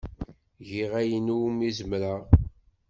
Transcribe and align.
Giɣ 0.69 0.91
ayen 1.01 1.27
umi 1.37 1.69
zemreɣ. 1.77 2.21